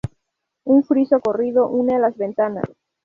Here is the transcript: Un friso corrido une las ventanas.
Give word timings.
Un 0.63 0.83
friso 0.83 1.19
corrido 1.19 1.67
une 1.69 1.99
las 1.99 2.17
ventanas. 2.17 2.65